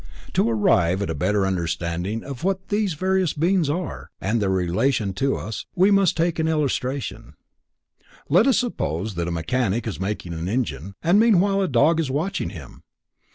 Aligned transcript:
To 0.33 0.49
arrive 0.49 1.03
at 1.03 1.11
a 1.11 1.13
better 1.13 1.45
understanding 1.45 2.23
of 2.23 2.43
what 2.43 2.69
these 2.69 2.95
various 2.95 3.33
beings 3.33 3.69
are, 3.69 4.09
and 4.19 4.41
their 4.41 4.49
relation 4.49 5.13
to 5.13 5.37
us, 5.37 5.67
we 5.75 5.91
may 5.91 6.05
take 6.05 6.39
an 6.39 6.47
illustration: 6.47 7.35
Let 8.27 8.47
us 8.47 8.57
suppose 8.57 9.13
that 9.13 9.27
a 9.27 9.31
mechanic 9.31 9.85
is 9.85 9.99
making 9.99 10.33
an 10.33 10.49
engine, 10.49 10.95
and 11.03 11.19
meanwhile 11.19 11.61
a 11.61 11.67
dog 11.67 11.99
is 11.99 12.09
watching 12.09 12.49
him. 12.49 12.81